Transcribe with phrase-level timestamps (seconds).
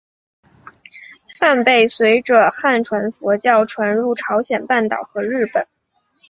[1.39, 5.67] 梵呗随着汉传佛教传入朝鲜半岛和日本。